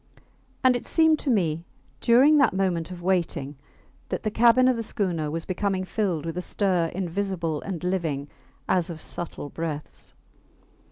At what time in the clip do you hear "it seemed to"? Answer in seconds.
0.75-1.29